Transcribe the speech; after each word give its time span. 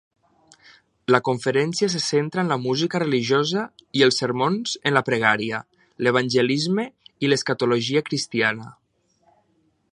La 1.15 1.19
conferencia 1.27 1.87
se 1.95 1.99
centra 2.05 2.41
en 2.45 2.49
la 2.53 2.57
música 2.63 3.03
religiosa 3.03 3.67
i 4.01 4.05
els 4.07 4.19
sermons 4.23 4.75
en 4.91 4.97
la 4.99 5.05
pregària, 5.11 5.59
l'evangelisme 6.07 6.89
i 7.27 7.31
l'escatologia 7.31 8.07
cristiana. 8.09 8.75